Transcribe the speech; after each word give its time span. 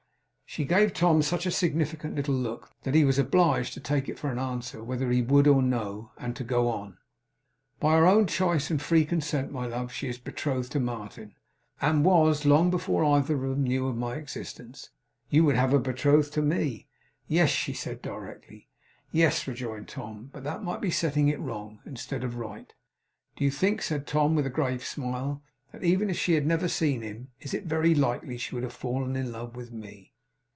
She 0.45 0.65
gave 0.65 0.91
Tom 0.93 1.21
such 1.21 1.45
a 1.45 1.49
significant 1.51 2.15
little 2.15 2.35
look, 2.35 2.71
that 2.83 2.93
he 2.93 3.05
was 3.05 3.17
obliged 3.17 3.73
to 3.73 3.79
take 3.79 4.09
it 4.09 4.19
for 4.19 4.29
an 4.29 4.37
answer 4.37 4.83
whether 4.83 5.09
he 5.09 5.21
would 5.21 5.47
or 5.47 5.63
no; 5.63 6.11
and 6.17 6.35
to 6.35 6.43
go 6.43 6.67
on. 6.67 6.97
'By 7.79 7.93
her 7.95 8.05
own 8.05 8.27
choice 8.27 8.69
and 8.69 8.81
free 8.81 9.05
consent, 9.05 9.53
my 9.53 9.65
love, 9.65 9.93
she 9.93 10.09
is 10.09 10.17
betrothed 10.17 10.73
to 10.73 10.79
Martin; 10.81 11.35
and 11.79 12.03
was, 12.03 12.45
long 12.45 12.69
before 12.69 13.05
either 13.05 13.35
of 13.35 13.41
them 13.49 13.63
knew 13.63 13.87
of 13.87 13.95
my 13.95 14.15
existence. 14.15 14.89
You 15.29 15.45
would 15.45 15.55
have 15.55 15.71
her 15.71 15.79
betrothed 15.79 16.33
to 16.33 16.41
me?' 16.41 16.89
'Yes,' 17.29 17.49
she 17.51 17.71
said 17.71 18.01
directly. 18.01 18.67
'Yes,' 19.13 19.47
rejoined 19.47 19.87
Tom, 19.87 20.31
'but 20.33 20.43
that 20.43 20.65
might 20.65 20.81
be 20.81 20.91
setting 20.91 21.29
it 21.29 21.39
wrong, 21.39 21.79
instead 21.85 22.25
of 22.25 22.35
right. 22.35 22.73
Do 23.37 23.45
you 23.45 23.51
think,' 23.51 23.81
said 23.83 24.05
Tom, 24.05 24.35
with 24.35 24.45
a 24.45 24.49
grave 24.49 24.83
smile, 24.83 25.41
'that 25.71 25.85
even 25.85 26.09
if 26.09 26.17
she 26.19 26.33
had 26.33 26.45
never 26.45 26.67
seen 26.67 27.03
him, 27.03 27.29
it 27.39 27.53
is 27.53 27.61
very 27.63 27.95
likely 27.95 28.37
she 28.37 28.53
would 28.53 28.65
have 28.65 28.73
fallen 28.73 29.15
in 29.15 29.31
love 29.31 29.55
with 29.55 29.71
Me? 29.71 30.09